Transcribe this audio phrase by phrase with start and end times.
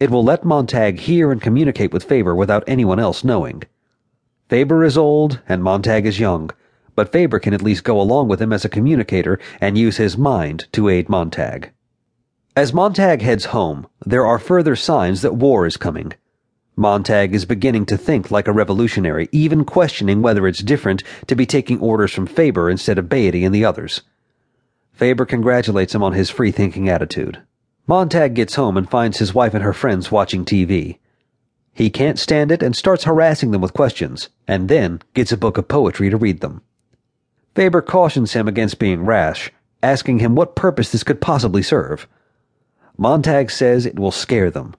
[0.00, 3.64] It will let Montag hear and communicate with Faber without anyone else knowing.
[4.48, 6.48] Faber is old and Montag is young,
[6.96, 10.16] but Faber can at least go along with him as a communicator and use his
[10.16, 11.72] mind to aid Montag.
[12.56, 16.14] As Montag heads home, there are further signs that war is coming.
[16.76, 21.44] Montag is beginning to think like a revolutionary, even questioning whether it's different to be
[21.44, 24.00] taking orders from Faber instead of Beatty and the others.
[24.94, 27.42] Faber congratulates him on his free thinking attitude.
[27.86, 30.98] Montag gets home and finds his wife and her friends watching TV.
[31.72, 35.56] He can't stand it and starts harassing them with questions, and then gets a book
[35.58, 36.62] of poetry to read them.
[37.54, 39.50] Faber cautions him against being rash,
[39.82, 42.06] asking him what purpose this could possibly serve.
[42.96, 44.74] Montag says it will scare them.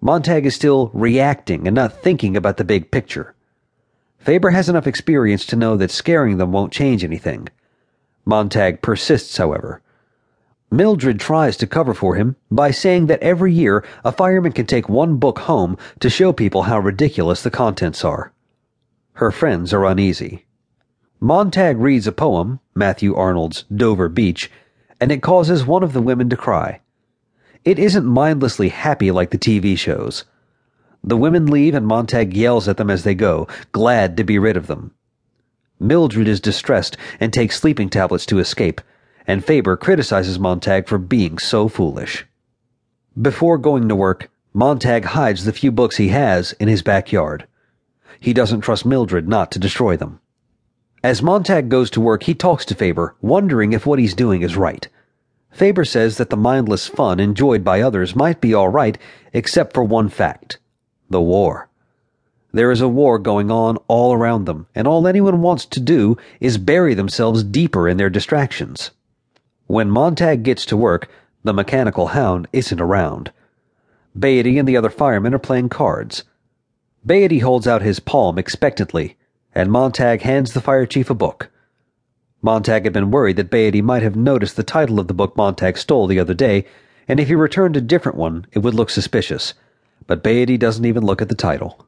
[0.00, 3.34] Montag is still reacting and not thinking about the big picture.
[4.18, 7.48] Faber has enough experience to know that scaring them won't change anything.
[8.24, 9.82] Montag persists, however.
[10.70, 14.88] Mildred tries to cover for him by saying that every year a fireman can take
[14.88, 18.32] one book home to show people how ridiculous the contents are.
[19.14, 20.46] Her friends are uneasy.
[21.20, 24.50] Montag reads a poem, Matthew Arnold's Dover Beach,
[25.00, 26.80] and it causes one of the women to cry.
[27.64, 30.24] It isn't mindlessly happy like the TV shows.
[31.04, 34.56] The women leave and Montag yells at them as they go, glad to be rid
[34.56, 34.92] of them.
[35.78, 38.80] Mildred is distressed and takes sleeping tablets to escape
[39.26, 42.24] and Faber criticizes Montag for being so foolish.
[43.20, 47.46] Before going to work, Montag hides the few books he has in his backyard.
[48.20, 50.20] He doesn't trust Mildred not to destroy them.
[51.02, 54.56] As Montag goes to work, he talks to Faber, wondering if what he's doing is
[54.56, 54.88] right.
[55.50, 58.98] Faber says that the mindless fun enjoyed by others might be all right,
[59.32, 60.58] except for one fact
[61.08, 61.68] the war.
[62.52, 66.16] There is a war going on all around them, and all anyone wants to do
[66.40, 68.90] is bury themselves deeper in their distractions.
[69.66, 71.08] When Montag gets to work,
[71.42, 73.32] the mechanical hound isn't around.
[74.16, 76.22] Beatty and the other firemen are playing cards.
[77.04, 79.16] Beatty holds out his palm expectantly,
[79.54, 81.50] and Montag hands the fire chief a book.
[82.42, 85.76] Montag had been worried that Beatty might have noticed the title of the book Montag
[85.76, 86.64] stole the other day,
[87.08, 89.54] and if he returned a different one, it would look suspicious.
[90.06, 91.86] But Beatty doesn't even look at the title.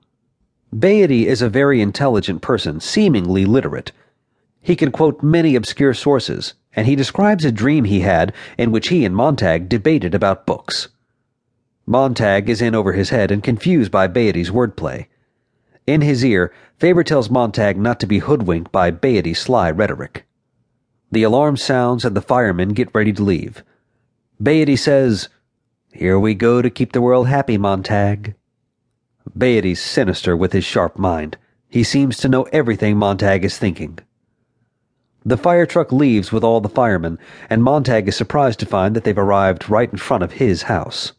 [0.76, 3.92] Beatty is a very intelligent person, seemingly literate.
[4.60, 8.86] He can quote many obscure sources, and he describes a dream he had in which
[8.86, 10.86] he and Montag debated about books.
[11.86, 15.08] Montag is in over his head and confused by Beatty's wordplay.
[15.88, 20.24] In his ear, Faber tells Montag not to be hoodwinked by Beatty's sly rhetoric.
[21.10, 23.64] The alarm sounds and the firemen get ready to leave.
[24.40, 25.28] Beatty says,
[25.92, 28.36] Here we go to keep the world happy, Montag.
[29.36, 31.38] Beatty's sinister with his sharp mind.
[31.68, 33.98] He seems to know everything Montag is thinking.
[35.26, 37.18] The fire truck leaves with all the firemen,
[37.50, 41.12] and Montag is surprised to find that they've arrived right in front of his house.